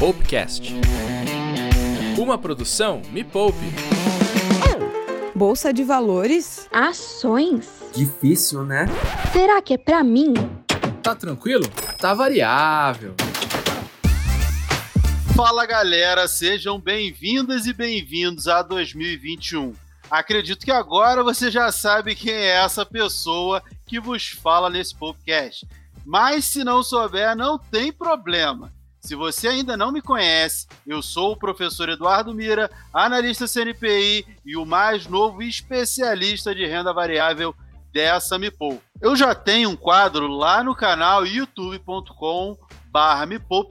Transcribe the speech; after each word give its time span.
Poupecast. 0.00 0.72
Uma 2.18 2.38
produção 2.38 3.02
Me 3.10 3.22
Poupe. 3.22 3.58
Bolsa 5.34 5.74
de 5.74 5.84
valores? 5.84 6.66
Ações? 6.72 7.68
Difícil, 7.94 8.64
né? 8.64 8.86
Será 9.30 9.60
que 9.60 9.74
é 9.74 9.76
pra 9.76 10.02
mim? 10.02 10.32
Tá 11.02 11.14
tranquilo? 11.14 11.68
Tá 11.98 12.14
variável. 12.14 13.14
Fala 15.36 15.66
galera, 15.66 16.26
sejam 16.26 16.80
bem-vindas 16.80 17.66
e 17.66 17.74
bem-vindos 17.74 18.48
a 18.48 18.62
2021. 18.62 19.74
Acredito 20.10 20.64
que 20.64 20.72
agora 20.72 21.22
você 21.22 21.50
já 21.50 21.70
sabe 21.70 22.14
quem 22.14 22.32
é 22.32 22.56
essa 22.56 22.86
pessoa 22.86 23.62
que 23.84 24.00
vos 24.00 24.30
fala 24.30 24.70
nesse 24.70 24.94
podcast. 24.94 25.68
Mas 26.06 26.46
se 26.46 26.64
não 26.64 26.82
souber, 26.82 27.36
não 27.36 27.58
tem 27.58 27.92
problema. 27.92 28.72
Se 29.00 29.14
você 29.14 29.48
ainda 29.48 29.76
não 29.76 29.90
me 29.90 30.02
conhece, 30.02 30.66
eu 30.86 31.02
sou 31.02 31.32
o 31.32 31.36
professor 31.36 31.88
Eduardo 31.88 32.34
Mira, 32.34 32.70
analista 32.92 33.48
CNPI 33.48 34.26
e 34.44 34.56
o 34.56 34.66
mais 34.66 35.06
novo 35.06 35.42
especialista 35.42 36.54
de 36.54 36.66
renda 36.66 36.92
variável 36.92 37.54
dessa 37.92 38.38
Me 38.38 38.50
Poupe. 38.50 38.82
Eu 39.00 39.16
já 39.16 39.34
tenho 39.34 39.70
um 39.70 39.76
quadro 39.76 40.26
lá 40.28 40.62
no 40.62 40.74
canal 40.74 41.26
youtube.com 41.26 42.56
barra 42.90 43.26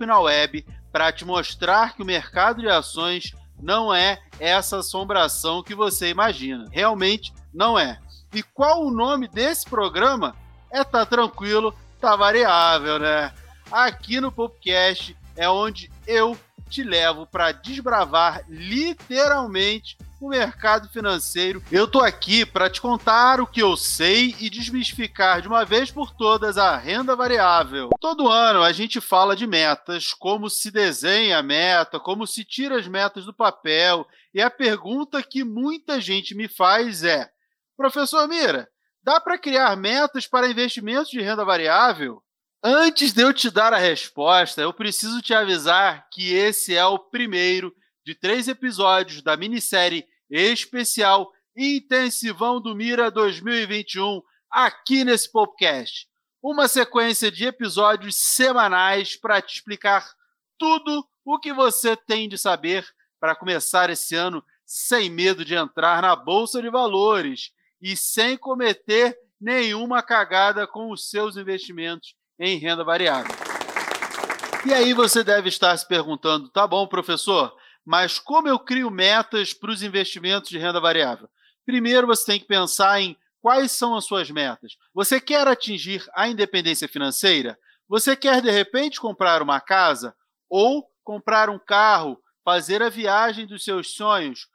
na 0.05 0.20
web 0.20 0.65
para 0.91 1.11
te 1.11 1.23
mostrar 1.23 1.95
que 1.95 2.01
o 2.01 2.05
mercado 2.05 2.61
de 2.61 2.67
ações 2.67 3.35
não 3.61 3.93
é 3.93 4.20
essa 4.39 4.79
assombração 4.79 5.61
que 5.61 5.75
você 5.75 6.09
imagina. 6.09 6.67
Realmente 6.71 7.31
não 7.53 7.77
é. 7.77 7.99
E 8.34 8.41
qual 8.41 8.84
o 8.84 8.91
nome 8.91 9.27
desse 9.27 9.70
programa? 9.70 10.35
É 10.71 10.84
Tá 10.84 11.05
Tranquilo, 11.05 11.73
Tá 11.99 12.15
Variável, 12.15 12.98
né? 12.98 13.31
Aqui 13.71 14.19
no 14.19 14.31
podcast 14.31 15.15
é 15.37 15.47
onde 15.47 15.91
eu 16.07 16.35
te 16.71 16.83
levo 16.83 17.27
para 17.27 17.51
desbravar 17.51 18.43
literalmente 18.49 19.95
o 20.20 20.27
mercado 20.27 20.89
financeiro. 20.89 21.61
Eu 21.71 21.87
tô 21.87 21.99
aqui 21.99 22.48
para 22.48 22.67
te 22.67 22.81
contar 22.81 23.39
o 23.39 23.45
que 23.45 23.61
eu 23.61 23.77
sei 23.77 24.35
e 24.39 24.49
desmistificar 24.49 25.39
de 25.39 25.48
uma 25.48 25.63
vez 25.65 25.91
por 25.91 26.11
todas 26.11 26.57
a 26.57 26.76
renda 26.77 27.15
variável. 27.15 27.89
Todo 28.01 28.27
ano 28.27 28.63
a 28.63 28.71
gente 28.71 28.99
fala 28.99 29.35
de 29.35 29.45
metas, 29.45 30.13
como 30.13 30.49
se 30.49 30.71
desenha 30.71 31.37
a 31.37 31.43
meta, 31.43 31.99
como 31.99 32.26
se 32.26 32.43
tira 32.43 32.76
as 32.76 32.87
metas 32.87 33.23
do 33.23 33.33
papel, 33.33 34.05
e 34.33 34.41
a 34.41 34.49
pergunta 34.49 35.21
que 35.21 35.43
muita 35.43 36.01
gente 36.01 36.33
me 36.33 36.48
faz 36.48 37.04
é: 37.04 37.29
"Professor 37.77 38.27
Mira, 38.27 38.67
dá 39.04 39.21
para 39.21 39.37
criar 39.37 39.77
metas 39.77 40.26
para 40.26 40.49
investimentos 40.49 41.11
de 41.11 41.21
renda 41.21 41.45
variável?" 41.45 42.23
Antes 42.62 43.13
de 43.13 43.21
eu 43.21 43.34
te 43.34 43.49
dar 43.49 43.74
a 43.74 43.77
resposta, 43.77 44.60
eu 44.62 44.74
preciso 44.74 45.21
te 45.21 45.34
avisar 45.34 46.10
que 46.10 46.34
esse 46.34 46.76
é 46.76 46.85
o 46.85 46.99
primeiro 46.99 47.74
de 48.05 48.13
três 48.13 48.49
episódios 48.49 49.21
da 49.21 49.38
minissérie 49.38 50.05
especial 50.29 51.32
Intensivão 51.55 52.60
do 52.60 52.76
Mira 52.76 53.10
2021 53.10 54.21
aqui 54.51 55.05
nesse 55.05 55.32
podcast. 55.32 56.10
Uma 56.43 56.68
sequência 56.68 57.32
de 57.32 57.46
episódios 57.46 58.18
semanais 58.18 59.16
para 59.16 59.41
te 59.41 59.55
explicar 59.55 60.05
tudo 60.57 61.07
o 61.23 61.40
que 61.40 61.54
você 61.54 61.96
tem 61.96 62.27
de 62.27 62.38
saber 62.38 62.85
para 63.21 63.38
começar 63.38 63.90
esse 63.90 64.16
ano 64.16 64.44
sem 64.66 65.09
medo 65.09 65.46
de 65.46 65.56
entrar 65.56 66.01
na 66.01 66.13
bolsa 66.13 66.62
de 66.62 66.69
valores 66.69 67.53
e 67.81 67.96
sem 67.96 68.38
cometer 68.38 69.18
nenhuma 69.40 70.03
cagada 70.03 70.68
com 70.68 70.91
os 70.91 71.09
seus 71.09 71.38
investimentos 71.38 72.19
em 72.40 72.57
renda 72.57 72.84
variável. 72.84 73.35
E 74.66 74.73
aí 74.73 74.94
você 74.94 75.23
deve 75.23 75.50
estar 75.50 75.75
se 75.78 75.88
perguntando: 75.88 76.50
tá 76.50 76.66
bom, 76.66 76.88
professor, 76.88 77.56
mas 77.85 78.19
como 78.19 78.47
eu 78.47 78.57
crio 78.57 78.90
metas 78.90 79.53
para 79.53 79.72
os 79.72 79.84
investimentos 79.84 80.50
de 80.50 80.57
renda 80.57 80.79
variável? 80.79 81.29
Primeiro 81.66 82.07
você 82.07 82.25
tem 82.25 82.40
que 82.40 82.47
pensar 82.47 83.01
em 83.01 83.17
quais 83.41 83.72
são 83.72 83.95
as 83.95 84.05
suas 84.05 84.29
metas. 84.29 84.77
Você 84.94 85.19
quer 85.19 85.47
atingir 85.47 86.05
a 86.13 86.27
independência 86.27 86.88
financeira? 86.88 87.57
Você 87.88 88.16
quer 88.16 88.41
de 88.41 88.51
repente 88.51 89.00
comprar 89.00 89.41
uma 89.41 89.59
casa 89.59 90.16
ou 90.50 90.88
comprar 91.03 91.50
um 91.50 91.59
carro, 91.59 92.21
fazer 92.44 92.83
a 92.83 92.89
viagem 92.89 93.47
dos 93.47 93.63
seus 93.63 93.91
sonhos? 93.94 94.47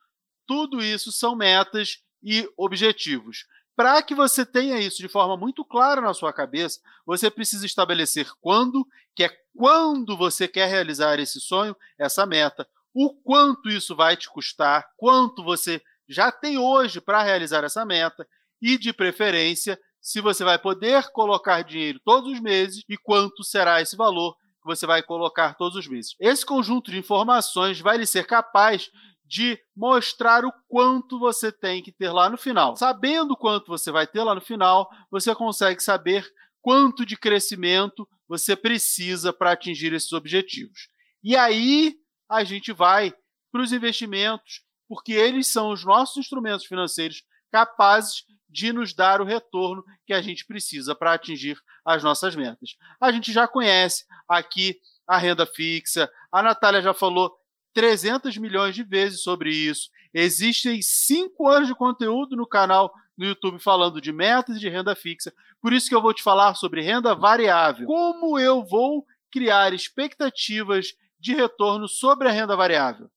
Tudo 0.47 0.83
isso 0.83 1.11
são 1.11 1.35
metas 1.35 1.99
e 2.23 2.49
objetivos. 2.57 3.47
Para 3.77 4.01
que 4.03 4.15
você 4.15 4.47
tenha 4.47 4.79
isso 4.79 4.99
de 4.99 5.09
forma 5.09 5.37
muito 5.37 5.65
clara 5.65 6.01
na 6.01 6.15
sua 6.15 6.33
cabeça, 6.33 6.81
você 7.05 7.31
precisa 7.31 7.67
estabelecer 7.67 8.31
quando, 8.41 8.87
que 9.15 9.25
é 9.25 9.31
quando 9.57 10.17
você 10.17 10.47
quer 10.47 10.69
realizar 10.69 11.19
esse 11.19 11.41
sonho, 11.41 11.77
essa 11.99 12.25
meta, 12.25 12.67
o 12.95 13.13
quanto 13.13 13.69
isso 13.69 13.97
vai 13.97 14.17
te 14.17 14.29
custar, 14.29 14.87
quanto 14.97 15.43
você 15.43 15.83
já 16.09 16.31
tem 16.31 16.59
hoje 16.59 17.01
para 17.01 17.23
realizar 17.23 17.65
essa 17.65 17.85
meta 17.85 18.27
e, 18.63 18.79
de 18.79 18.93
preferência, 18.93 19.79
se 20.01 20.21
você 20.21 20.45
vai 20.45 20.59
poder 20.59 21.11
colocar 21.11 21.63
dinheiro 21.63 22.01
todos 22.05 22.33
os 22.33 22.41
meses 22.41 22.85
e 22.89 22.97
quanto 22.97 23.43
será 23.43 23.81
esse 23.81 23.97
valor 23.97 24.35
que 24.35 24.67
você 24.67 24.87
vai 24.87 25.03
colocar 25.03 25.55
todos 25.55 25.77
os 25.77 25.89
meses. 25.89 26.15
Esse 26.21 26.45
conjunto 26.45 26.91
de 26.91 26.99
informações 26.99 27.81
vai 27.81 27.97
lhe 27.97 28.07
ser 28.07 28.27
capaz 28.27 28.91
de 29.25 29.59
mostrar 29.75 30.45
o 30.45 30.53
quanto 30.69 31.19
você 31.19 31.51
tem 31.51 31.83
que 31.83 31.91
ter 31.91 32.11
lá 32.11 32.29
no 32.29 32.37
final. 32.37 32.77
Sabendo 32.77 33.37
quanto 33.37 33.69
você 33.69 33.91
vai 33.91 34.07
ter 34.07 34.23
lá 34.23 34.35
no 34.35 34.41
final, 34.41 34.89
você 35.11 35.35
consegue 35.35 35.83
saber 35.83 36.31
quanto 36.61 37.05
de 37.05 37.17
crescimento 37.17 38.09
você 38.29 38.55
precisa 38.55 39.33
para 39.33 39.53
atingir 39.53 39.93
esses 39.93 40.13
objetivos. 40.13 40.89
E 41.23 41.37
aí 41.37 41.97
a 42.29 42.45
gente 42.45 42.73
vai 42.73 43.15
para 43.51 43.63
os 43.63 43.73
investimentos, 43.73 44.63
porque 44.89 45.13
eles 45.13 45.47
são 45.47 45.71
os 45.71 45.85
nossos 45.85 46.17
instrumentos 46.19 46.67
financeiros 46.67 47.23
capazes 47.51 48.25
de 48.49 48.73
nos 48.73 48.95
dar 48.95 49.21
o 49.21 49.25
retorno 49.25 49.85
que 50.07 50.13
a 50.13 50.23
gente 50.23 50.47
precisa 50.47 50.95
para 50.95 51.13
atingir 51.13 51.57
as 51.85 52.03
nossas 52.03 52.37
metas. 52.37 52.77
A 53.01 53.11
gente 53.11 53.33
já 53.33 53.49
conhece 53.49 54.05
aqui 54.29 54.79
a 55.07 55.19
renda 55.19 55.45
fixa, 55.45 56.11
a 56.33 56.43
Natália 56.43 56.81
já 56.81 56.95
falou 56.95 57.35
300 57.75 58.39
milhões 58.39 58.75
de 58.75 58.83
vezes 58.83 59.23
sobre 59.23 59.51
isso. 59.51 59.91
Existem 60.13 60.81
cinco 60.81 61.49
anos 61.49 61.69
de 61.69 61.75
conteúdo 61.75 62.37
no 62.37 62.47
canal 62.47 62.93
no 63.17 63.27
YouTube 63.27 63.59
falando 63.59 64.01
de 64.01 64.13
metas 64.13 64.59
de 64.59 64.69
renda 64.69 64.95
fixa. 64.95 65.33
Por 65.61 65.73
isso 65.73 65.89
que 65.89 65.95
eu 65.95 66.03
vou 66.03 66.15
te 66.15 66.23
falar 66.23 66.55
sobre 66.55 66.81
renda 66.81 67.15
variável. 67.15 67.87
Como 67.87 68.39
eu 68.39 68.65
vou 68.65 69.05
criar 69.31 69.73
expectativas 69.73 70.95
de 71.19 71.35
retorno 71.35 71.89
sobre 71.89 72.29
a 72.29 72.33
renda 72.33 72.57
variável? 72.57 73.11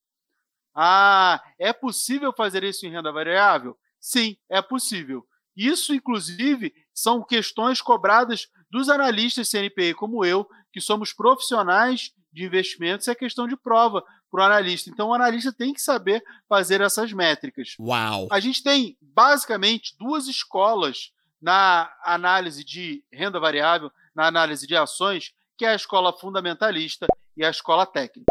Ah, 0.75 1.41
é 1.59 1.73
possível 1.73 2.31
fazer 2.31 2.63
isso 2.63 2.85
em 2.85 2.91
renda 2.91 3.12
variável? 3.12 3.78
Sim, 4.00 4.38
é 4.50 4.62
possível. 4.62 5.25
Isso, 5.56 5.94
inclusive, 5.94 6.73
são 6.94 7.23
questões 7.23 7.81
cobradas 7.81 8.47
dos 8.69 8.90
analistas 8.90 9.50
CNPI 9.50 9.96
como 9.96 10.23
eu, 10.23 10.47
que 10.72 10.79
somos 10.79 11.12
profissionais 11.13 12.12
de 12.31 12.46
investimentos, 12.46 13.07
é 13.07 13.16
questão 13.16 13.47
de 13.47 13.57
prova 13.57 14.03
para 14.29 14.41
o 14.41 14.45
analista. 14.45 14.89
Então, 14.89 15.09
o 15.09 15.13
analista 15.13 15.51
tem 15.51 15.73
que 15.73 15.81
saber 15.81 16.23
fazer 16.47 16.81
essas 16.81 17.11
métricas. 17.13 17.75
Uau! 17.79 18.27
A 18.31 18.39
gente 18.39 18.63
tem 18.63 18.97
basicamente 19.01 19.95
duas 19.97 20.27
escolas 20.27 21.11
na 21.41 21.91
análise 22.03 22.63
de 22.63 23.03
renda 23.11 23.39
variável, 23.39 23.91
na 24.16 24.27
análise 24.27 24.66
de 24.66 24.75
ações, 24.75 25.33
que 25.57 25.66
é 25.66 25.69
a 25.69 25.75
escola 25.75 26.11
fundamentalista 26.13 27.07
e 27.35 27.45
a 27.45 27.49
escola 27.49 27.85
técnica. 27.85 28.25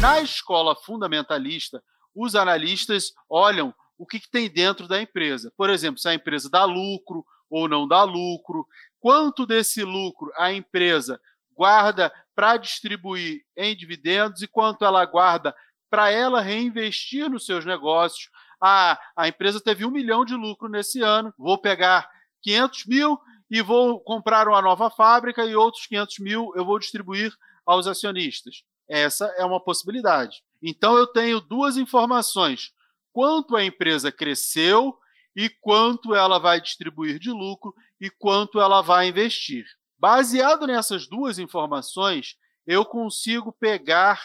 Na 0.00 0.20
escola 0.20 0.76
fundamentalista, 0.76 1.82
os 2.14 2.34
analistas 2.36 3.12
olham 3.28 3.74
o 3.98 4.06
que, 4.06 4.20
que 4.20 4.30
tem 4.30 4.48
dentro 4.48 4.86
da 4.86 5.00
empresa. 5.00 5.52
Por 5.56 5.70
exemplo, 5.70 5.98
se 5.98 6.08
a 6.08 6.14
empresa 6.14 6.50
dá 6.50 6.64
lucro 6.64 7.24
ou 7.48 7.68
não 7.68 7.86
dá 7.86 8.02
lucro, 8.02 8.66
quanto 8.98 9.46
desse 9.46 9.82
lucro 9.84 10.30
a 10.36 10.52
empresa 10.52 11.20
guarda 11.54 12.12
para 12.34 12.56
distribuir 12.56 13.42
em 13.56 13.74
dividendos 13.74 14.42
e 14.42 14.46
quanto 14.46 14.84
ela 14.84 15.04
guarda 15.06 15.54
para 15.88 16.10
ela 16.10 16.40
reinvestir 16.40 17.30
nos 17.30 17.46
seus 17.46 17.64
negócios. 17.64 18.30
Ah, 18.60 18.98
a 19.16 19.28
empresa 19.28 19.60
teve 19.60 19.84
um 19.84 19.90
milhão 19.90 20.24
de 20.24 20.34
lucro 20.34 20.68
nesse 20.68 21.00
ano, 21.00 21.32
vou 21.38 21.56
pegar 21.58 22.08
500 22.42 22.86
mil 22.86 23.18
e 23.50 23.62
vou 23.62 24.00
comprar 24.00 24.48
uma 24.48 24.60
nova 24.60 24.90
fábrica 24.90 25.44
e 25.44 25.54
outros 25.54 25.86
500 25.86 26.18
mil 26.18 26.52
eu 26.54 26.64
vou 26.64 26.78
distribuir 26.78 27.32
aos 27.64 27.86
acionistas. 27.86 28.62
Essa 28.88 29.26
é 29.36 29.44
uma 29.44 29.60
possibilidade. 29.60 30.42
Então 30.62 30.96
eu 30.96 31.06
tenho 31.06 31.40
duas 31.40 31.76
informações: 31.76 32.72
quanto 33.16 33.56
a 33.56 33.64
empresa 33.64 34.12
cresceu 34.12 34.94
e 35.34 35.48
quanto 35.48 36.14
ela 36.14 36.38
vai 36.38 36.60
distribuir 36.60 37.18
de 37.18 37.30
lucro 37.30 37.74
e 37.98 38.10
quanto 38.10 38.60
ela 38.60 38.82
vai 38.82 39.08
investir. 39.08 39.64
Baseado 39.98 40.66
nessas 40.66 41.08
duas 41.08 41.38
informações, 41.38 42.36
eu 42.66 42.84
consigo 42.84 43.50
pegar 43.50 44.20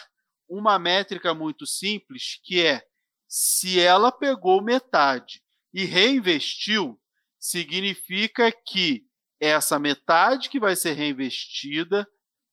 uma 0.46 0.78
métrica 0.78 1.32
muito 1.32 1.66
simples, 1.66 2.38
que 2.44 2.60
é 2.60 2.82
se 3.26 3.80
ela 3.80 4.12
pegou 4.12 4.60
metade 4.60 5.42
e 5.72 5.86
reinvestiu, 5.86 7.00
significa 7.40 8.52
que 8.52 9.06
essa 9.40 9.78
metade 9.78 10.50
que 10.50 10.60
vai 10.60 10.76
ser 10.76 10.92
reinvestida 10.92 12.06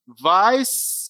vai 0.08 0.64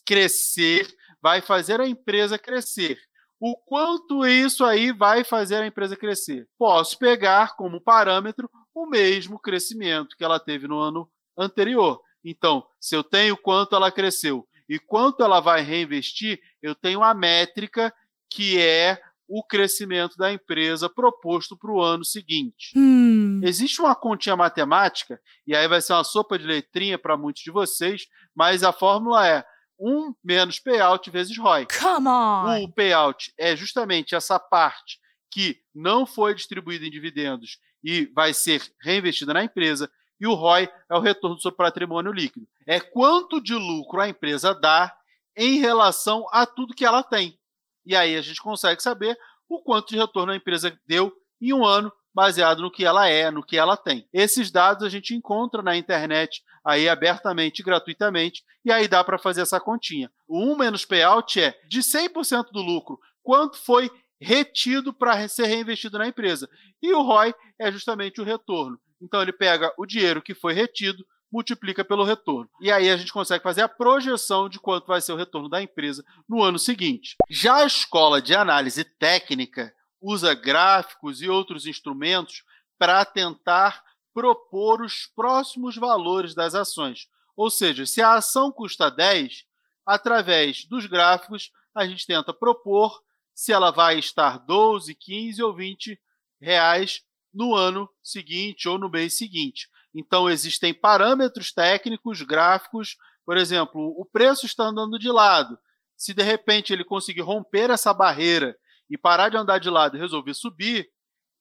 crescer, 0.04 0.92
vai 1.22 1.40
fazer 1.40 1.80
a 1.80 1.88
empresa 1.88 2.40
crescer. 2.40 3.00
O 3.40 3.56
quanto 3.56 4.26
isso 4.26 4.66
aí 4.66 4.92
vai 4.92 5.24
fazer 5.24 5.56
a 5.56 5.68
empresa 5.68 5.96
crescer? 5.96 6.48
Posso 6.58 6.98
pegar 6.98 7.56
como 7.56 7.82
parâmetro 7.82 8.50
o 8.74 8.86
mesmo 8.86 9.40
crescimento 9.40 10.16
que 10.18 10.24
ela 10.24 10.40
teve 10.40 10.68
no 10.68 10.78
ano 10.78 11.10
anterior. 11.38 12.02
Então, 12.24 12.66
se 12.80 12.96
eu 12.96 13.04
tenho 13.04 13.38
quanto 13.38 13.76
ela 13.76 13.92
cresceu 13.92 14.46
e 14.68 14.78
quanto 14.78 15.24
ela 15.24 15.40
vai 15.40 15.62
reinvestir, 15.62 16.40
eu 16.62 16.76
tenho 16.76 17.02
a 17.02 17.14
métrica 17.14 17.94
que 18.30 18.60
é 18.60 19.02
o 19.28 19.44
crescimento 19.44 20.18
da 20.18 20.34
empresa 20.34 20.90
proposto 20.90 21.56
para 21.56 21.72
o 21.72 21.82
ano 21.82 22.04
seguinte. 22.04 22.74
Hum. 22.76 23.40
Existe 23.44 23.80
uma 23.80 23.96
continha 23.96 24.36
matemática, 24.36 25.22
e 25.46 25.56
aí 25.56 25.68
vai 25.68 25.82
ser 25.82 25.94
uma 25.94 26.04
sopa 26.04 26.38
de 26.38 26.46
letrinha 26.46 26.98
para 26.98 27.16
muitos 27.16 27.44
de 27.44 27.52
vocês, 27.52 28.08
mas 28.36 28.64
a 28.64 28.74
fórmula 28.74 29.28
é 29.28 29.46
1 29.80 30.14
menos 30.24 30.60
payout 30.60 31.10
vezes 31.10 31.38
ROI. 31.38 31.68
Come 31.68 32.08
on! 32.08 32.64
O 32.64 32.72
payout 32.72 33.34
é 33.38 33.56
justamente 33.56 34.16
essa 34.16 34.40
parte 34.40 35.00
que 35.32 35.62
não 35.74 36.06
foi 36.06 36.34
distribuída 36.36 36.86
em 36.86 36.92
dividendos 36.92 37.60
e 37.84 38.08
vai 38.08 38.34
ser 38.34 38.62
reinvestida 38.82 39.34
na 39.34 39.44
empresa, 39.44 39.90
e 40.20 40.28
o 40.28 40.34
ROI 40.34 40.70
é 40.90 40.96
o 40.96 41.00
retorno 41.00 41.38
do 41.38 41.42
seu 41.42 41.52
patrimônio 41.52 42.12
líquido. 42.12 42.46
É 42.68 42.80
quanto 42.80 43.42
de 43.42 43.54
lucro 43.54 44.02
a 44.02 44.10
empresa 44.10 44.54
dá 44.54 44.94
em 45.36 45.60
relação 45.60 46.26
a 46.32 46.46
tudo 46.46 46.76
que 46.76 46.84
ela 46.84 47.02
tem. 47.02 47.40
E 47.86 47.96
aí 47.96 48.18
a 48.18 48.22
gente 48.22 48.42
consegue 48.42 48.84
saber 48.84 49.18
o 49.48 49.62
quanto 49.62 49.90
de 49.90 49.98
retorno 49.98 50.34
a 50.34 50.36
empresa 50.36 50.78
deu 50.86 51.14
em 51.42 51.54
um 51.54 51.66
ano, 51.66 51.92
baseado 52.20 52.62
no 52.62 52.70
que 52.70 52.84
ela 52.84 53.08
é, 53.08 53.32
no 53.32 53.42
que 53.42 53.56
ela 53.56 53.78
tem. 53.78 54.06
Esses 54.12 54.52
dados 54.52 54.84
a 54.84 54.90
gente 54.90 55.16
encontra 55.16 55.62
na 55.62 55.78
internet 55.78 56.44
aí 56.66 56.90
abertamente, 56.90 57.64
gratuitamente, 57.64 58.44
e 58.66 58.74
aí 58.74 58.90
dá 58.90 59.02
para 59.06 59.18
fazer 59.18 59.40
essa 59.40 59.58
continha. 59.58 60.12
O 60.28 60.52
1 60.52 60.58
menos 60.58 60.84
payout 60.84 61.40
é 61.40 61.58
de 61.70 61.80
100% 61.80 62.52
do 62.52 62.62
lucro, 62.62 63.00
quanto 63.24 63.58
foi 63.58 63.90
retido 64.20 64.92
para 64.92 65.26
ser 65.30 65.46
reinvestido 65.46 65.98
na 65.98 66.10
empresa. 66.10 66.50
E 66.84 66.92
o 66.92 67.02
ROI 67.02 67.34
é 67.58 67.72
justamente 67.72 68.20
o 68.20 68.26
retorno. 68.26 68.78
Então 69.02 69.22
ele 69.22 69.32
pega 69.32 69.74
o 69.78 69.86
dinheiro 69.86 70.22
que 70.22 70.36
foi 70.36 70.52
retido, 70.52 71.06
multiplica 71.32 71.86
pelo 71.86 72.04
retorno. 72.04 72.50
E 72.60 72.70
aí 72.70 72.90
a 72.90 72.98
gente 72.98 73.14
consegue 73.14 73.42
fazer 73.42 73.62
a 73.62 73.70
projeção 73.70 74.50
de 74.50 74.60
quanto 74.60 74.88
vai 74.88 75.00
ser 75.00 75.14
o 75.14 75.16
retorno 75.16 75.48
da 75.48 75.62
empresa 75.62 76.04
no 76.28 76.44
ano 76.44 76.60
seguinte. 76.60 77.16
Já 77.30 77.60
a 77.60 77.66
escola 77.66 78.22
de 78.22 78.36
análise 78.36 78.84
técnica 78.84 79.74
usa 80.02 80.34
gráficos 80.34 81.22
e 81.22 81.30
outros 81.30 81.66
instrumentos 81.66 82.44
para 82.78 83.04
tentar 83.06 83.84
propor 84.14 84.82
os 84.82 85.06
próximos 85.16 85.76
valores 85.76 86.34
das 86.34 86.56
ações. 86.56 87.08
Ou 87.36 87.50
seja, 87.50 87.86
se 87.86 88.02
a 88.02 88.16
ação 88.16 88.52
custa 88.52 88.90
10, 88.90 89.46
através 89.86 90.66
dos 90.66 90.86
gráficos, 90.86 91.52
a 91.74 91.86
gente 91.86 92.06
tenta 92.06 92.34
propor 92.34 93.02
se 93.34 93.54
ela 93.54 93.72
vai 93.72 93.98
estar 93.98 94.38
12, 94.40 94.94
15 94.96 95.42
ou 95.44 95.56
20 95.56 96.00
reais 96.42 97.02
no 97.34 97.56
ano 97.56 97.90
seguinte 98.04 98.68
ou 98.68 98.78
no 98.78 98.90
mês 98.90 99.18
seguinte. 99.18 99.70
Então, 99.94 100.30
existem 100.30 100.74
parâmetros 100.74 101.52
técnicos, 101.52 102.22
gráficos, 102.22 102.98
por 103.26 103.38
exemplo, 103.38 103.94
o 103.98 104.06
preço 104.06 104.46
está 104.46 104.64
andando 104.66 104.98
de 104.98 105.12
lado. 105.12 105.58
Se 105.96 106.14
de 106.14 106.24
repente 106.24 106.74
ele 106.74 106.84
conseguir 106.84 107.22
romper 107.22 107.70
essa 107.70 107.94
barreira 107.94 108.58
e 108.90 108.98
parar 108.98 109.30
de 109.30 109.38
andar 109.38 109.60
de 109.60 109.70
lado 109.70 109.96
e 109.96 110.00
resolver 110.00 110.34
subir, 110.34 110.90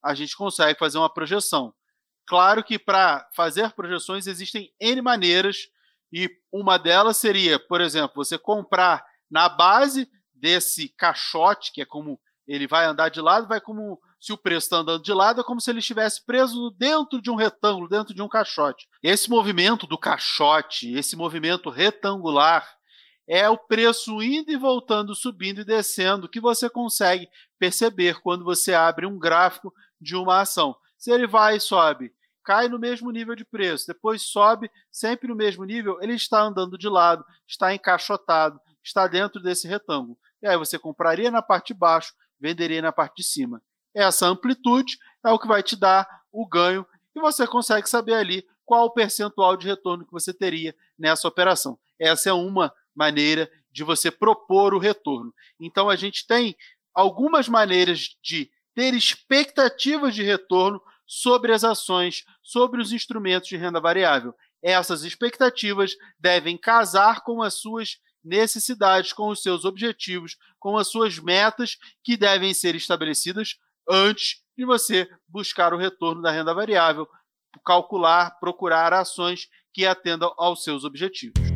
a 0.04 0.14
gente 0.14 0.36
consegue 0.36 0.78
fazer 0.78 0.98
uma 0.98 1.12
projeção. 1.12 1.74
Claro 2.26 2.62
que 2.62 2.78
para 2.78 3.26
fazer 3.34 3.72
projeções 3.72 4.26
existem 4.26 4.72
N 4.80 5.00
maneiras, 5.00 5.68
e 6.12 6.30
uma 6.52 6.78
delas 6.78 7.16
seria, 7.16 7.58
por 7.58 7.80
exemplo, 7.80 8.24
você 8.24 8.38
comprar 8.38 9.04
na 9.30 9.48
base 9.48 10.08
desse 10.32 10.88
caixote, 10.90 11.72
que 11.72 11.82
é 11.82 11.84
como 11.84 12.20
ele 12.46 12.66
vai 12.66 12.86
andar 12.86 13.10
de 13.10 13.20
lado, 13.20 13.46
vai 13.46 13.60
como 13.60 14.00
se 14.18 14.32
o 14.32 14.38
preço 14.38 14.66
está 14.66 14.78
andando 14.78 15.02
de 15.02 15.12
lado, 15.12 15.40
é 15.40 15.44
como 15.44 15.60
se 15.60 15.70
ele 15.70 15.80
estivesse 15.80 16.24
preso 16.24 16.70
dentro 16.78 17.20
de 17.20 17.30
um 17.30 17.34
retângulo, 17.34 17.88
dentro 17.88 18.14
de 18.14 18.22
um 18.22 18.28
caixote. 18.28 18.88
Esse 19.02 19.28
movimento 19.28 19.86
do 19.86 19.98
caixote, 19.98 20.92
esse 20.94 21.14
movimento 21.14 21.68
retangular, 21.68 22.66
é 23.28 23.48
o 23.48 23.58
preço 23.58 24.22
indo 24.22 24.50
e 24.50 24.56
voltando, 24.56 25.14
subindo 25.14 25.60
e 25.60 25.64
descendo, 25.64 26.28
que 26.28 26.40
você 26.40 26.70
consegue 26.70 27.28
perceber 27.58 28.20
quando 28.22 28.42
você 28.42 28.72
abre 28.72 29.04
um 29.04 29.18
gráfico 29.18 29.72
de 30.00 30.16
uma 30.16 30.40
ação. 30.40 30.74
Se 30.96 31.10
ele 31.12 31.26
vai 31.26 31.56
e 31.56 31.60
sobe, 31.60 32.10
cai 32.42 32.68
no 32.68 32.78
mesmo 32.78 33.10
nível 33.10 33.36
de 33.36 33.44
preço, 33.44 33.86
depois 33.86 34.22
sobe 34.22 34.70
sempre 34.90 35.28
no 35.28 35.36
mesmo 35.36 35.64
nível, 35.64 35.98
ele 36.00 36.14
está 36.14 36.40
andando 36.40 36.78
de 36.78 36.88
lado, 36.88 37.22
está 37.46 37.74
encaixotado, 37.74 38.58
está 38.82 39.06
dentro 39.06 39.42
desse 39.42 39.68
retângulo. 39.68 40.18
E 40.42 40.46
aí 40.48 40.56
você 40.56 40.78
compraria 40.78 41.30
na 41.30 41.42
parte 41.42 41.74
de 41.74 41.78
baixo, 41.78 42.14
venderia 42.40 42.80
na 42.80 42.92
parte 42.92 43.16
de 43.16 43.24
cima. 43.24 43.60
Essa 43.94 44.26
amplitude 44.26 44.96
é 45.24 45.30
o 45.30 45.38
que 45.38 45.46
vai 45.46 45.62
te 45.62 45.76
dar 45.76 46.08
o 46.32 46.48
ganho 46.48 46.86
e 47.14 47.20
você 47.20 47.46
consegue 47.46 47.88
saber 47.88 48.14
ali 48.14 48.42
qual 48.64 48.86
o 48.86 48.92
percentual 48.92 49.56
de 49.56 49.66
retorno 49.66 50.06
que 50.06 50.12
você 50.12 50.32
teria 50.32 50.74
nessa 50.98 51.28
operação. 51.28 51.78
Essa 51.98 52.30
é 52.30 52.32
uma 52.32 52.72
maneira 52.98 53.48
de 53.70 53.84
você 53.84 54.10
propor 54.10 54.74
o 54.74 54.78
retorno. 54.78 55.32
Então 55.60 55.88
a 55.88 55.94
gente 55.94 56.26
tem 56.26 56.56
algumas 56.92 57.48
maneiras 57.48 58.16
de 58.20 58.50
ter 58.74 58.92
expectativas 58.92 60.14
de 60.14 60.24
retorno 60.24 60.82
sobre 61.06 61.52
as 61.52 61.62
ações, 61.62 62.24
sobre 62.42 62.82
os 62.82 62.92
instrumentos 62.92 63.48
de 63.48 63.56
renda 63.56 63.80
variável. 63.80 64.34
Essas 64.60 65.04
expectativas 65.04 65.92
devem 66.18 66.58
casar 66.58 67.22
com 67.22 67.40
as 67.40 67.54
suas 67.54 67.98
necessidades, 68.24 69.12
com 69.12 69.28
os 69.28 69.42
seus 69.42 69.64
objetivos, 69.64 70.36
com 70.58 70.76
as 70.76 70.88
suas 70.88 71.18
metas 71.20 71.76
que 72.02 72.16
devem 72.16 72.52
ser 72.52 72.74
estabelecidas 72.74 73.54
antes 73.88 74.42
de 74.56 74.64
você 74.64 75.08
buscar 75.28 75.72
o 75.72 75.78
retorno 75.78 76.20
da 76.20 76.32
renda 76.32 76.52
variável, 76.52 77.08
calcular, 77.64 78.38
procurar 78.40 78.92
ações 78.92 79.48
que 79.72 79.86
atendam 79.86 80.34
aos 80.36 80.64
seus 80.64 80.82
objetivos. 80.82 81.47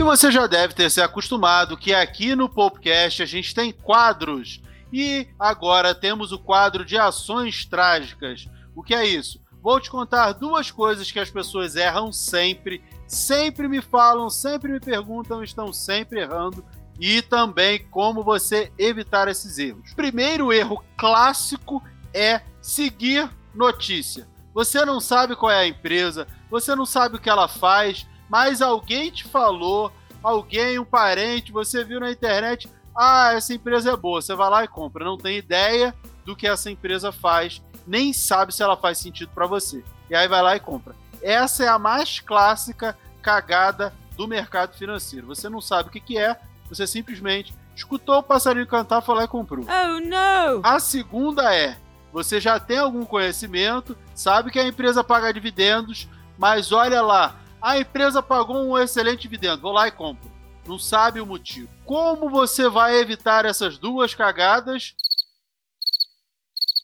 E 0.00 0.02
você 0.02 0.30
já 0.30 0.46
deve 0.46 0.72
ter 0.72 0.90
se 0.90 1.02
acostumado 1.02 1.76
que 1.76 1.92
aqui 1.92 2.34
no 2.34 2.48
Popcast 2.48 3.22
a 3.22 3.26
gente 3.26 3.54
tem 3.54 3.70
quadros. 3.70 4.62
E 4.90 5.28
agora 5.38 5.94
temos 5.94 6.32
o 6.32 6.38
quadro 6.38 6.86
de 6.86 6.96
ações 6.96 7.66
trágicas. 7.66 8.48
O 8.74 8.82
que 8.82 8.94
é 8.94 9.04
isso? 9.04 9.42
Vou 9.62 9.78
te 9.78 9.90
contar 9.90 10.32
duas 10.32 10.70
coisas 10.70 11.12
que 11.12 11.20
as 11.20 11.28
pessoas 11.28 11.76
erram 11.76 12.10
sempre, 12.10 12.82
sempre 13.06 13.68
me 13.68 13.82
falam, 13.82 14.30
sempre 14.30 14.72
me 14.72 14.80
perguntam, 14.80 15.44
estão 15.44 15.70
sempre 15.70 16.20
errando 16.20 16.64
e 16.98 17.20
também 17.20 17.86
como 17.90 18.24
você 18.24 18.72
evitar 18.78 19.28
esses 19.28 19.58
erros. 19.58 19.92
Primeiro 19.92 20.50
erro 20.50 20.82
clássico 20.96 21.82
é 22.14 22.40
seguir 22.62 23.28
notícia. 23.54 24.26
Você 24.54 24.82
não 24.82 24.98
sabe 24.98 25.36
qual 25.36 25.52
é 25.52 25.58
a 25.58 25.68
empresa, 25.68 26.26
você 26.50 26.74
não 26.74 26.86
sabe 26.86 27.16
o 27.16 27.20
que 27.20 27.28
ela 27.28 27.48
faz, 27.48 28.06
mas 28.30 28.62
alguém 28.62 29.10
te 29.10 29.24
falou, 29.24 29.92
alguém, 30.22 30.78
um 30.78 30.84
parente, 30.84 31.50
você 31.50 31.82
viu 31.82 31.98
na 31.98 32.12
internet, 32.12 32.70
ah, 32.96 33.32
essa 33.34 33.52
empresa 33.52 33.90
é 33.90 33.96
boa, 33.96 34.22
você 34.22 34.34
vai 34.34 34.48
lá 34.48 34.64
e 34.64 34.68
compra. 34.68 35.04
Não 35.04 35.18
tem 35.18 35.36
ideia 35.36 35.94
do 36.24 36.36
que 36.36 36.46
essa 36.46 36.70
empresa 36.70 37.10
faz, 37.10 37.60
nem 37.86 38.12
sabe 38.12 38.54
se 38.54 38.62
ela 38.62 38.76
faz 38.76 38.98
sentido 38.98 39.32
para 39.34 39.46
você. 39.46 39.82
E 40.08 40.14
aí 40.14 40.28
vai 40.28 40.42
lá 40.42 40.54
e 40.54 40.60
compra. 40.60 40.94
Essa 41.20 41.64
é 41.64 41.68
a 41.68 41.78
mais 41.78 42.20
clássica 42.20 42.96
cagada 43.20 43.92
do 44.16 44.28
mercado 44.28 44.76
financeiro. 44.76 45.26
Você 45.26 45.48
não 45.48 45.60
sabe 45.60 45.88
o 45.88 45.92
que, 45.92 46.00
que 46.00 46.16
é, 46.16 46.38
você 46.68 46.86
simplesmente 46.86 47.52
escutou 47.74 48.18
o 48.18 48.22
passarinho 48.22 48.66
cantar, 48.66 49.00
foi 49.00 49.16
lá 49.16 49.24
e 49.24 49.28
comprou. 49.28 49.64
Oh, 49.64 50.00
não! 50.00 50.60
A 50.62 50.78
segunda 50.78 51.54
é: 51.54 51.76
você 52.12 52.40
já 52.40 52.60
tem 52.60 52.78
algum 52.78 53.04
conhecimento, 53.04 53.96
sabe 54.14 54.50
que 54.50 54.58
a 54.58 54.66
empresa 54.66 55.02
paga 55.02 55.32
dividendos, 55.32 56.08
mas 56.38 56.72
olha 56.72 57.02
lá, 57.02 57.36
a 57.60 57.78
empresa 57.78 58.22
pagou 58.22 58.56
um 58.56 58.78
excelente 58.78 59.22
dividendo, 59.22 59.62
vou 59.62 59.72
lá 59.72 59.88
e 59.88 59.92
compro. 59.92 60.30
Não 60.66 60.78
sabe 60.78 61.20
o 61.20 61.26
motivo. 61.26 61.68
Como 61.84 62.30
você 62.30 62.68
vai 62.68 62.96
evitar 62.98 63.44
essas 63.44 63.76
duas 63.76 64.14
cagadas? 64.14 64.94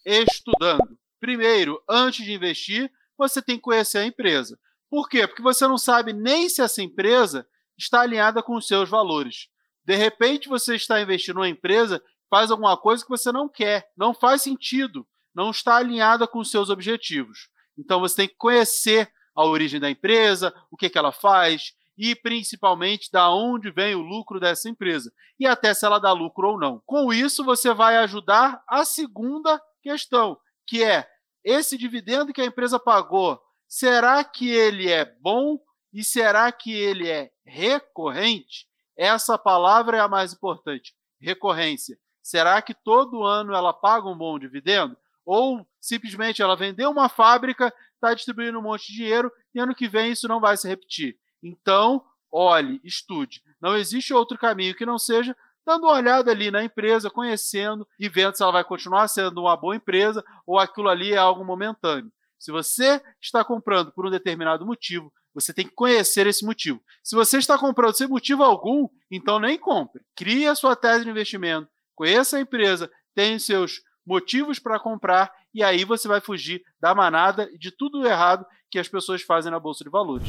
Estudando. 0.05 0.97
Primeiro, 1.19 1.81
antes 1.89 2.25
de 2.25 2.33
investir, 2.33 2.91
você 3.17 3.41
tem 3.41 3.55
que 3.55 3.63
conhecer 3.63 3.99
a 3.99 4.05
empresa. 4.05 4.59
Por 4.89 5.09
quê? 5.09 5.27
Porque 5.27 5.41
você 5.41 5.67
não 5.67 5.77
sabe 5.77 6.13
nem 6.13 6.47
se 6.49 6.61
essa 6.61 6.81
empresa 6.81 7.47
está 7.77 8.01
alinhada 8.01 8.41
com 8.43 8.55
os 8.55 8.67
seus 8.67 8.89
valores. 8.89 9.47
De 9.83 9.95
repente, 9.95 10.49
você 10.49 10.75
está 10.75 11.01
investindo 11.01 11.35
numa 11.35 11.49
empresa, 11.49 12.03
faz 12.29 12.51
alguma 12.51 12.77
coisa 12.77 13.03
que 13.03 13.09
você 13.09 13.31
não 13.31 13.47
quer, 13.47 13.89
não 13.97 14.13
faz 14.13 14.41
sentido, 14.41 15.07
não 15.33 15.51
está 15.51 15.77
alinhada 15.77 16.27
com 16.27 16.39
os 16.39 16.51
seus 16.51 16.69
objetivos. 16.69 17.49
Então, 17.77 17.99
você 17.99 18.15
tem 18.15 18.27
que 18.27 18.35
conhecer 18.35 19.11
a 19.37 19.45
origem 19.45 19.79
da 19.79 19.89
empresa, 19.89 20.51
o 20.71 20.75
que, 20.75 20.89
que 20.89 20.97
ela 20.97 21.11
faz, 21.11 21.75
e 21.95 22.15
principalmente 22.15 23.11
da 23.11 23.29
onde 23.29 23.71
vem 23.71 23.95
o 23.95 24.01
lucro 24.01 24.39
dessa 24.39 24.67
empresa 24.67 25.13
e 25.39 25.45
até 25.45 25.73
se 25.73 25.85
ela 25.85 25.99
dá 25.99 26.11
lucro 26.11 26.49
ou 26.49 26.59
não. 26.59 26.81
Com 26.85 27.13
isso, 27.13 27.43
você 27.43 27.73
vai 27.73 27.97
ajudar 27.97 28.63
a 28.67 28.83
segunda 28.83 29.61
questão, 29.81 30.37
que 30.65 30.83
é 30.83 31.07
esse 31.43 31.77
dividendo 31.77 32.33
que 32.33 32.41
a 32.41 32.45
empresa 32.45 32.79
pagou, 32.79 33.39
será 33.67 34.23
que 34.23 34.49
ele 34.49 34.91
é 34.91 35.05
bom 35.05 35.59
e 35.93 36.03
será 36.03 36.51
que 36.51 36.73
ele 36.73 37.09
é 37.09 37.31
recorrente? 37.45 38.67
Essa 38.97 39.37
palavra 39.37 39.97
é 39.97 39.99
a 39.99 40.07
mais 40.07 40.33
importante, 40.33 40.95
recorrência. 41.21 41.97
Será 42.21 42.61
que 42.61 42.73
todo 42.73 43.23
ano 43.23 43.53
ela 43.53 43.71
paga 43.71 44.09
um 44.09 44.17
bom 44.17 44.37
dividendo? 44.37 44.97
Ou 45.25 45.65
simplesmente 45.79 46.41
ela 46.41 46.55
vendeu 46.55 46.89
uma 46.89 47.07
fábrica, 47.07 47.73
está 47.97 48.13
distribuindo 48.13 48.57
um 48.57 48.61
monte 48.61 48.87
de 48.87 48.93
dinheiro 48.93 49.31
e 49.53 49.59
ano 49.59 49.75
que 49.75 49.87
vem 49.87 50.11
isso 50.11 50.27
não 50.27 50.39
vai 50.39 50.55
se 50.55 50.67
repetir? 50.67 51.17
Então, 51.43 52.03
olhe, 52.31 52.79
estude. 52.83 53.43
Não 53.61 53.75
existe 53.75 54.13
outro 54.13 54.37
caminho 54.37 54.75
que 54.75 54.85
não 54.85 54.97
seja 54.97 55.35
dando 55.65 55.83
uma 55.83 55.95
olhada 55.95 56.31
ali 56.31 56.49
na 56.49 56.63
empresa, 56.63 57.09
conhecendo 57.09 57.85
e 57.99 58.07
vendo 58.07 58.35
se 58.35 58.41
ela 58.41 58.53
vai 58.53 58.63
continuar 58.63 59.07
sendo 59.09 59.41
uma 59.41 59.57
boa 59.57 59.75
empresa 59.75 60.23
ou 60.45 60.57
aquilo 60.57 60.87
ali 60.87 61.11
é 61.11 61.17
algo 61.17 61.43
momentâneo. 61.43 62.11
Se 62.39 62.51
você 62.51 63.01
está 63.21 63.43
comprando 63.43 63.91
por 63.91 64.05
um 64.05 64.11
determinado 64.11 64.65
motivo, 64.65 65.11
você 65.33 65.53
tem 65.53 65.67
que 65.67 65.73
conhecer 65.73 66.25
esse 66.25 66.45
motivo. 66.45 66.81
Se 67.03 67.15
você 67.15 67.37
está 67.37 67.57
comprando 67.57 67.95
sem 67.95 68.07
motivo 68.07 68.43
algum, 68.43 68.87
então 69.11 69.39
nem 69.39 69.57
compre. 69.57 70.03
Crie 70.15 70.47
a 70.47 70.55
sua 70.55 70.75
tese 70.75 71.03
de 71.03 71.09
investimento, 71.09 71.67
conheça 71.95 72.37
a 72.37 72.41
empresa, 72.41 72.89
tenha 73.13 73.37
seus 73.39 73.81
motivos 74.05 74.57
para 74.57 74.79
comprar 74.79 75.31
e 75.57 75.63
aí 75.63 75.83
você 75.83 76.07
vai 76.07 76.21
fugir 76.21 76.61
da 76.79 76.93
manada 76.93 77.49
e 77.51 77.57
de 77.57 77.71
tudo 77.71 78.05
errado 78.05 78.45
que 78.69 78.77
as 78.77 78.87
pessoas 78.87 79.23
fazem 79.23 79.51
na 79.51 79.59
bolsa 79.59 79.83
de 79.83 79.89
valores. 79.89 80.27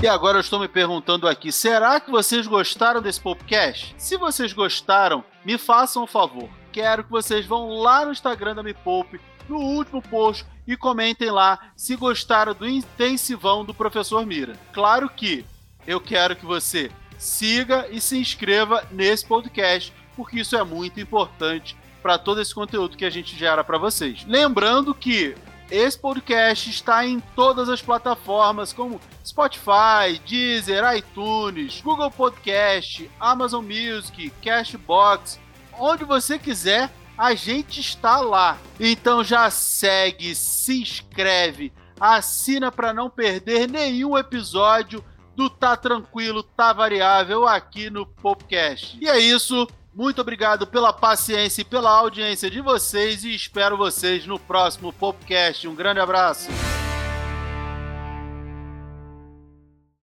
E 0.00 0.06
agora 0.06 0.36
eu 0.36 0.40
estou 0.40 0.60
me 0.60 0.68
perguntando 0.68 1.26
aqui, 1.26 1.50
será 1.50 1.98
que 1.98 2.12
vocês 2.12 2.46
gostaram 2.46 3.02
desse 3.02 3.20
podcast? 3.20 3.92
Se 3.98 4.16
vocês 4.16 4.52
gostaram, 4.52 5.24
me 5.44 5.58
façam 5.58 6.04
um 6.04 6.06
favor. 6.06 6.48
Quero 6.70 7.02
que 7.02 7.10
vocês 7.10 7.44
vão 7.44 7.70
lá 7.70 8.04
no 8.04 8.12
Instagram 8.12 8.54
da 8.54 8.62
Me 8.62 8.72
Poupe, 8.72 9.20
no 9.48 9.56
último 9.56 10.00
post, 10.00 10.46
e 10.68 10.76
comentem 10.76 11.28
lá 11.28 11.72
se 11.74 11.96
gostaram 11.96 12.54
do 12.54 12.68
intensivão 12.68 13.64
do 13.64 13.74
professor 13.74 14.24
Mira. 14.24 14.56
Claro 14.72 15.08
que 15.08 15.44
eu 15.88 16.00
quero 16.00 16.36
que 16.36 16.46
você 16.46 16.88
siga 17.18 17.88
e 17.90 18.00
se 18.00 18.16
inscreva 18.16 18.86
nesse 18.92 19.26
podcast, 19.26 19.92
porque 20.16 20.40
isso 20.40 20.56
é 20.56 20.64
muito 20.64 21.00
importante 21.00 21.76
para 22.02 22.18
todo 22.18 22.40
esse 22.40 22.54
conteúdo 22.54 22.96
que 22.96 23.04
a 23.04 23.10
gente 23.10 23.36
gera 23.36 23.64
para 23.64 23.78
vocês. 23.78 24.24
Lembrando 24.26 24.94
que 24.94 25.34
esse 25.70 25.98
podcast 25.98 26.68
está 26.68 27.06
em 27.06 27.20
todas 27.34 27.68
as 27.68 27.80
plataformas 27.80 28.72
como 28.72 29.00
Spotify, 29.24 30.20
Deezer, 30.26 30.84
iTunes, 30.96 31.80
Google 31.80 32.10
Podcast, 32.10 33.10
Amazon 33.18 33.64
Music, 33.64 34.30
Cashbox, 34.42 35.40
onde 35.78 36.04
você 36.04 36.38
quiser, 36.38 36.90
a 37.16 37.34
gente 37.34 37.80
está 37.80 38.20
lá. 38.20 38.58
Então 38.78 39.24
já 39.24 39.48
segue, 39.50 40.34
se 40.34 40.82
inscreve, 40.82 41.72
assina 41.98 42.70
para 42.70 42.92
não 42.92 43.08
perder 43.08 43.66
nenhum 43.66 44.18
episódio 44.18 45.02
do 45.34 45.48
Tá 45.48 45.76
Tranquilo, 45.76 46.42
Tá 46.42 46.72
Variável 46.72 47.46
aqui 47.46 47.88
no 47.90 48.06
podcast. 48.06 48.96
E 49.00 49.08
é 49.08 49.18
isso. 49.18 49.66
Muito 49.94 50.20
obrigado 50.20 50.66
pela 50.66 50.92
paciência 50.92 51.62
e 51.62 51.64
pela 51.64 51.90
audiência 51.90 52.50
de 52.50 52.60
vocês 52.60 53.22
e 53.22 53.32
espero 53.32 53.76
vocês 53.76 54.26
no 54.26 54.40
próximo 54.40 54.92
podcast. 54.92 55.68
Um 55.68 55.74
grande 55.74 56.00
abraço. 56.00 56.48